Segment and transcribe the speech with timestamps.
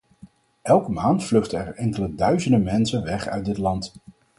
[0.61, 3.93] Elke maand vluchten er enkele duizenden mensen weg uit dit land.